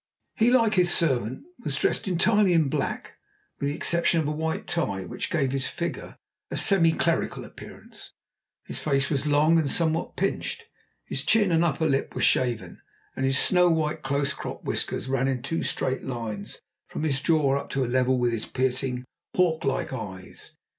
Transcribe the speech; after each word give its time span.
He, 0.33 0.49
like 0.49 0.73
his 0.73 0.91
servant, 0.91 1.43
was 1.63 1.75
dressed 1.75 2.07
entirely 2.07 2.53
in 2.53 2.69
black, 2.69 3.19
with 3.59 3.69
the 3.69 3.75
exception 3.75 4.19
of 4.19 4.27
a 4.27 4.31
white 4.31 4.65
tie, 4.65 5.05
which 5.05 5.29
gave 5.29 5.51
his 5.51 5.67
figure 5.67 6.17
a 6.49 6.57
semi 6.57 6.91
clerical 6.91 7.45
appearance. 7.45 8.09
His 8.65 8.79
face 8.79 9.11
was 9.11 9.27
long 9.27 9.59
and 9.59 9.69
somewhat 9.69 10.17
pinched, 10.17 10.65
his 11.05 11.23
chin 11.23 11.51
and 11.51 11.63
upper 11.63 11.87
lip 11.87 12.15
were 12.15 12.21
shaven, 12.21 12.81
and 13.15 13.27
his 13.27 13.37
snow 13.37 13.69
white, 13.69 14.01
close 14.01 14.33
cropped 14.33 14.65
whiskers 14.65 15.07
ran 15.07 15.27
in 15.27 15.43
two 15.43 15.61
straight 15.61 16.01
lines 16.03 16.59
from 16.87 17.03
his 17.03 17.21
jaw 17.21 17.55
up 17.59 17.69
to 17.69 17.85
a 17.85 17.85
level 17.85 18.17
with 18.17 18.31
his 18.31 18.47
piercing, 18.47 19.05
hawk 19.35 19.63
like 19.63 19.93
eyes. 19.93 20.53